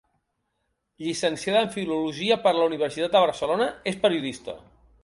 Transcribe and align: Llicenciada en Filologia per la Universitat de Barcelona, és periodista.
Llicenciada 1.03 1.61
en 1.65 1.69
Filologia 1.75 2.39
per 2.47 2.55
la 2.59 2.67
Universitat 2.71 3.17
de 3.19 3.23
Barcelona, 3.29 3.71
és 3.95 4.03
periodista. 4.09 4.63